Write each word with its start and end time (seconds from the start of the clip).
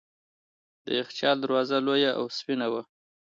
د 0.85 0.85
یخچال 0.99 1.35
دروازه 1.41 1.77
لویه 1.87 2.11
او 2.19 2.25
سپینه 2.37 2.67
وه. 2.71 2.81